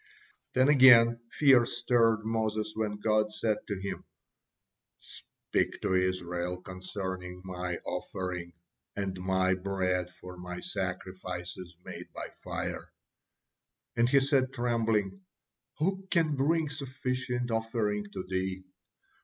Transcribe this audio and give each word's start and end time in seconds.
Then 0.53 0.67
again, 0.69 1.19
fear 1.31 1.63
stirred 1.63 2.25
Moses 2.25 2.73
when 2.75 2.97
God 2.99 3.31
said 3.31 3.57
to 3.67 3.79
him: 3.79 4.03
"Speak 4.97 5.79
to 5.83 5.93
Israel 5.93 6.59
concerning 6.59 7.39
My 7.45 7.77
offering, 7.85 8.53
and 8.95 9.15
My 9.19 9.53
bread 9.53 10.09
for 10.09 10.37
My 10.37 10.59
sacrifices 10.59 11.75
made 11.85 12.11
by 12.13 12.29
fire," 12.43 12.91
and 13.95 14.09
he 14.09 14.19
said 14.21 14.51
trembling, 14.51 15.21
"Who 15.77 16.07
can 16.09 16.35
bring 16.35 16.71
sufficient 16.71 17.51
offerings 17.51 18.09
to 18.13 18.23
Thee? 18.27 18.63